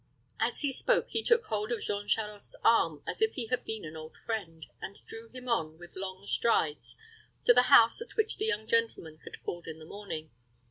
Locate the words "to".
7.45-7.53